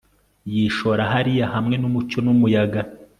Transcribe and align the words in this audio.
Yishora 0.53 1.01
hariya 1.13 1.45
hamwe 1.53 1.75
numucyo 1.81 2.17
numuyaga 2.25 2.81